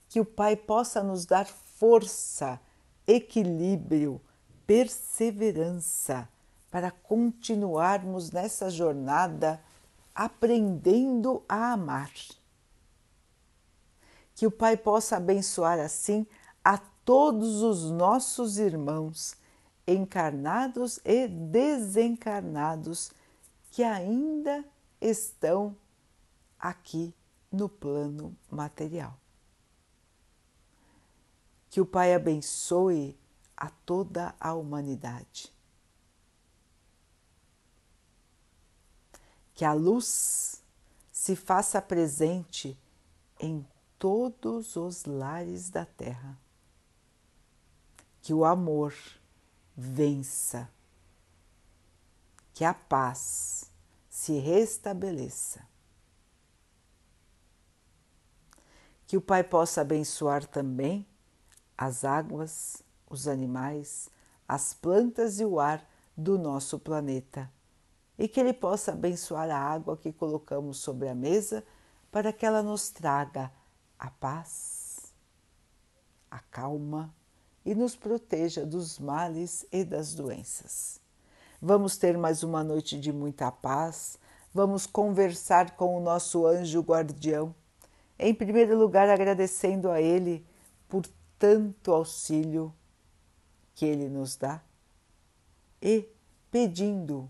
Que 0.10 0.20
o 0.20 0.26
Pai 0.26 0.56
possa 0.56 1.04
nos 1.04 1.26
dar 1.26 1.46
força, 1.46 2.60
equilíbrio, 3.06 4.22
perseverança 4.66 6.28
para 6.72 6.92
continuarmos 6.92 8.32
nessa 8.32 8.70
jornada 8.70 9.62
aprendendo 10.14 11.44
a 11.48 11.74
amar 11.74 12.12
que 14.36 14.46
o 14.46 14.52
Pai 14.52 14.76
possa 14.76 15.16
abençoar 15.18 15.80
assim 15.80 16.28
a 16.64 16.78
todos 16.78 17.62
os 17.64 17.90
nossos 17.90 18.60
irmãos, 18.60 19.36
encarnados 19.88 21.00
e 21.06 21.28
desencarnados, 21.28 23.12
que 23.72 23.82
ainda 23.82 24.64
estão 25.06 25.76
aqui 26.60 27.14
no 27.52 27.70
plano 27.70 28.36
material. 28.50 29.18
Que 31.70 31.80
o 31.80 31.86
Pai 31.86 32.14
abençoe 32.14 33.18
a 33.56 33.70
toda 33.70 34.34
a 34.40 34.54
humanidade. 34.54 35.54
Que 39.54 39.64
a 39.64 39.74
luz 39.74 40.62
se 41.12 41.36
faça 41.36 41.82
presente 41.82 42.78
em 43.40 43.66
todos 44.00 44.76
os 44.76 45.06
lares 45.06 45.70
da 45.70 45.86
terra. 45.86 46.38
Que 48.22 48.34
o 48.34 48.44
amor 48.44 48.94
vença, 49.78 50.70
que 52.54 52.66
a 52.66 52.74
paz 52.74 53.72
se 54.16 54.40
restabeleça. 54.40 55.68
Que 59.06 59.18
o 59.18 59.22
Pai 59.22 59.44
possa 59.44 59.82
abençoar 59.82 60.48
também 60.48 61.06
as 61.78 62.06
águas, 62.06 62.82
os 63.10 63.28
animais, 63.28 64.10
as 64.48 64.74
plantas 64.74 65.42
e 65.42 65.46
o 65.46 65.60
ar 65.60 65.86
do 66.16 66.38
nosso 66.38 66.80
planeta 66.80 67.52
e 68.18 68.26
que 68.30 68.40
Ele 68.40 68.54
possa 68.54 68.94
abençoar 68.94 69.52
a 69.52 69.60
água 69.60 69.98
que 69.98 70.14
colocamos 70.14 70.78
sobre 70.78 71.10
a 71.10 71.14
mesa 71.14 71.62
para 72.10 72.32
que 72.32 72.46
ela 72.46 72.64
nos 72.64 72.90
traga 72.90 73.52
a 74.00 74.10
paz, 74.10 75.14
a 76.32 76.40
calma 76.40 77.14
e 77.66 77.76
nos 77.76 77.98
proteja 77.98 78.66
dos 78.66 78.98
males 78.98 79.66
e 79.74 79.84
das 79.84 80.16
doenças. 80.16 81.04
Vamos 81.68 81.98
ter 81.98 82.16
mais 82.16 82.44
uma 82.44 82.64
noite 82.64 83.00
de 83.00 83.12
muita 83.12 83.52
paz, 83.52 84.20
vamos 84.54 84.86
conversar 84.86 85.76
com 85.76 85.98
o 85.98 86.00
nosso 86.00 86.46
anjo 86.46 86.80
guardião. 86.82 87.56
Em 88.20 88.36
primeiro 88.36 88.78
lugar, 88.78 89.10
agradecendo 89.10 89.90
a 89.90 90.00
Ele 90.00 90.46
por 90.88 91.08
tanto 91.40 91.92
auxílio 91.92 92.72
que 93.74 93.84
Ele 93.84 94.08
nos 94.08 94.36
dá 94.36 94.62
e 95.82 96.08
pedindo 96.52 97.28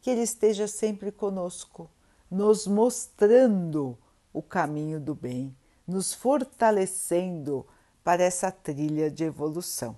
que 0.00 0.10
Ele 0.10 0.22
esteja 0.22 0.66
sempre 0.66 1.12
conosco, 1.12 1.88
nos 2.28 2.66
mostrando 2.66 3.96
o 4.32 4.42
caminho 4.42 4.98
do 4.98 5.14
bem 5.14 5.56
nos 5.86 6.12
fortalecendo 6.12 7.64
para 8.02 8.24
essa 8.24 8.50
trilha 8.50 9.08
de 9.08 9.22
evolução. 9.22 9.96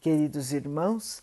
Queridos 0.00 0.54
irmãos, 0.54 1.22